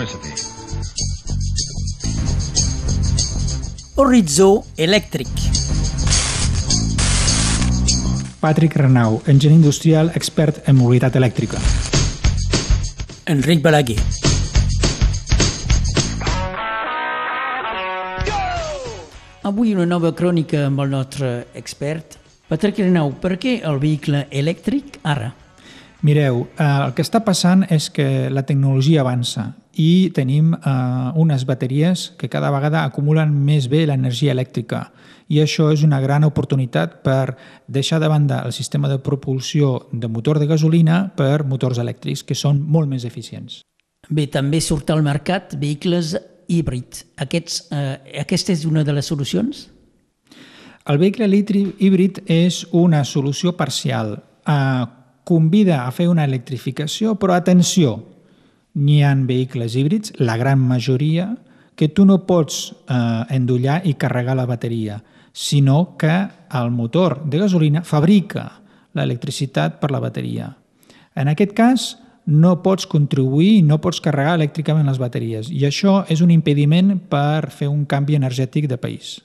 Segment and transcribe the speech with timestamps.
[0.00, 0.32] electricity.
[3.96, 5.28] Horitzó elèctric.
[8.40, 11.60] Patrick Renau, enginyer industrial expert en mobilitat elèctrica.
[13.26, 13.98] Enric Balaguer.
[19.42, 22.16] Avui una nova crònica amb el nostre expert.
[22.48, 25.34] Patrick Renau, per què el vehicle elèctric ara?
[26.00, 31.46] Mireu, eh, el que està passant és que la tecnologia avança i tenim eh, unes
[31.46, 34.88] bateries que cada vegada acumulen més bé l'energia elèctrica
[35.30, 37.36] i això és una gran oportunitat per
[37.70, 42.34] deixar de banda el sistema de propulsió de motor de gasolina per motors elèctrics que
[42.34, 43.60] són molt més eficients.
[44.10, 46.16] Bé, també surt al mercat vehicles
[46.50, 47.04] híbrids.
[47.22, 49.68] Aquests, eh, aquesta és una de les solucions?
[50.90, 54.18] El vehicle híbrid és una solució parcial.
[54.46, 54.86] Eh,
[55.22, 58.09] convida a fer una electrificació, però atenció,
[58.74, 61.36] n'hi ha vehicles híbrids, la gran majoria,
[61.74, 67.38] que tu no pots eh, endollar i carregar la bateria, sinó que el motor de
[67.38, 68.60] gasolina fabrica
[68.92, 70.56] l'electricitat per la bateria.
[71.14, 71.96] En aquest cas,
[72.26, 76.94] no pots contribuir i no pots carregar elèctricament les bateries i això és un impediment
[77.10, 79.18] per fer un canvi energètic de país.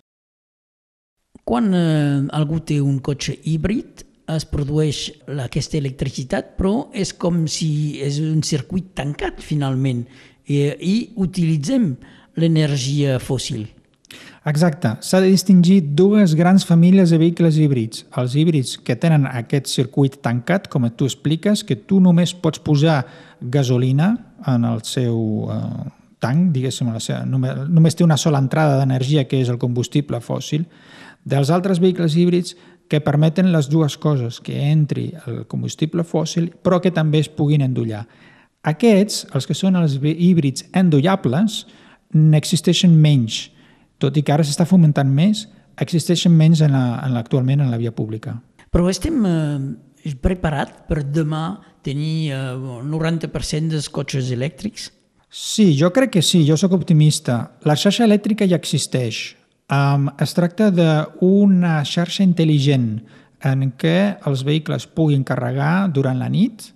[1.46, 5.08] Quan eh, algú té un cotxe híbrid, es produeix
[5.44, 10.06] aquesta electricitat, però és com si és un circuit tancat finalment
[10.48, 11.94] i, i utilitzem
[12.40, 13.68] l'energia fòssil.
[14.46, 14.92] Exacte.
[15.02, 18.04] S'ha de distingir dues grans famílies de vehicles híbrids.
[18.18, 23.02] Els híbrids que tenen aquest circuit tancat, com tu expliques, que tu només pots posar
[23.42, 24.14] gasolina
[24.46, 25.88] en el seu eh,
[26.22, 30.22] tanc, diguéssim, la seva, només, només té una sola entrada d'energia, que és el combustible
[30.22, 30.68] fòssil.
[31.26, 32.54] Dels altres vehicles híbrids
[32.90, 37.66] que permeten les dues coses, que entri el combustible fòssil, però que també es puguin
[37.66, 38.06] endollar.
[38.66, 41.64] Aquests, els que són els híbrids endollables,
[42.16, 43.50] n'existeixen menys,
[44.02, 45.46] tot i que ara s'està fomentant més,
[45.82, 48.38] existeixen menys en la, en actualment en la via pública.
[48.72, 51.46] Però estem eh, preparats per demà
[51.86, 54.90] tenir eh, 90% dels cotxes elèctrics?
[55.30, 57.58] Sí, jo crec que sí, jo sóc optimista.
[57.68, 59.36] La xarxa elèctrica ja existeix,
[59.66, 63.00] Um, es tracta d'una xarxa intel·ligent
[63.46, 66.68] en què els vehicles puguin carregar durant la nit,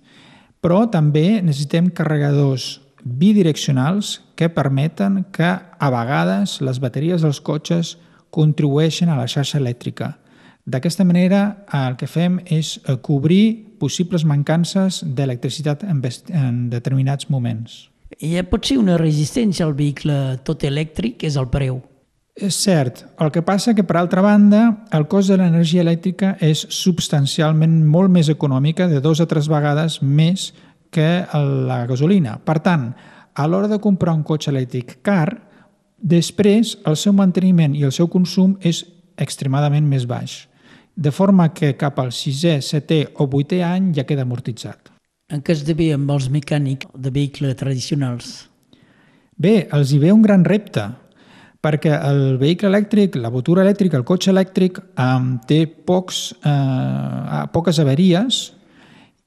[0.60, 7.96] però també necessitem carregadors bidireccionals que permeten que a vegades les bateries dels cotxes
[8.30, 10.16] contribueixen a la xarxa elèctrica.
[10.66, 16.02] D'aquesta manera el que fem és eh, cobrir possibles mancances d'electricitat en,
[16.36, 17.86] en determinats moments.
[18.18, 21.80] I pot ser una resistència al vehicle tot elèctric, és el preu.
[22.40, 26.62] És cert, el que passa que, per altra banda, el cost de l'energia elèctrica és
[26.72, 30.46] substancialment molt més econòmica, de dos a tres vegades més
[30.88, 31.26] que
[31.68, 32.38] la gasolina.
[32.40, 32.86] Per tant,
[33.36, 35.28] a l'hora de comprar un cotxe elèctric car,
[36.00, 38.86] després el seu manteniment i el seu consum és
[39.20, 40.46] extremadament més baix,
[40.96, 44.88] de forma que cap al sisè, setè o vuitè any ja queda amortitzat.
[45.28, 45.62] En què es
[45.94, 48.48] amb els mecànics de vehicles tradicionals?
[49.36, 50.88] Bé, els hi ve un gran repte,
[51.60, 57.78] perquè el vehicle elèctric, la botura elèctrica, el cotxe elèctric, eh, té pocs, eh, poques
[57.78, 58.40] avaries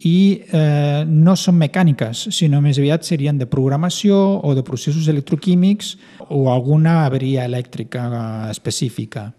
[0.03, 5.95] i eh, no són mecàniques, sinó més aviat serien de programació o de processos electroquímics
[6.29, 9.31] o alguna avaria elèctrica eh, específica.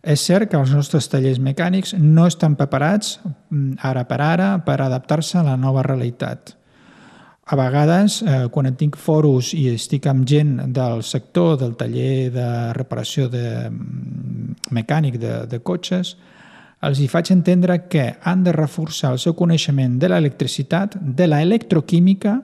[0.00, 4.80] És cert que els nostres tallers mecànics no estan preparats mm, ara per ara per
[4.80, 6.56] adaptar-se a la nova realitat
[7.50, 12.46] a vegades, eh, quan tinc foros i estic amb gent del sector del taller de
[12.76, 16.14] reparació de mm, mecànic de, de cotxes,
[16.86, 22.38] els hi faig entendre que han de reforçar el seu coneixement de l'electricitat, de l'electroquímica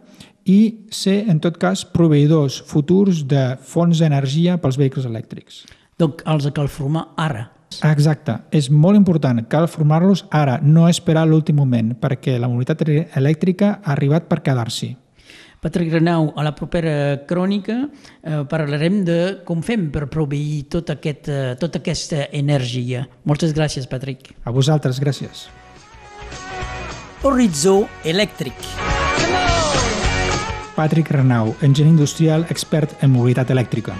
[0.50, 0.58] i
[0.90, 5.62] ser, en tot cas, proveïdors futurs de fonts d'energia pels vehicles elèctrics.
[6.02, 7.46] Donc, els cal formar ara.
[7.84, 13.80] Exacte, és molt important, cal formar-los ara, no esperar l'últim moment, perquè la mobilitat elèctrica
[13.82, 14.94] ha arribat per quedar-s'hi.
[15.60, 19.18] Patrick Renau, a la propera crònica eh, parlarem de
[19.48, 23.06] com fem per proveir tot aquest, eh, tota aquesta energia.
[23.26, 24.30] Moltes gràcies, Patrick.
[24.44, 25.48] A vosaltres, gràcies.
[27.26, 28.54] Horitzó elèctric.
[30.76, 33.96] Patrick Renau, enginyer industrial expert en mobilitat elèctrica.